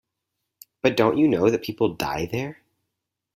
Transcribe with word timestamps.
But 0.81 0.97
don't 0.97 1.19
you 1.19 1.27
know 1.27 1.51
that 1.51 1.61
people 1.61 1.93
die 1.93 2.25
there? 2.25 2.63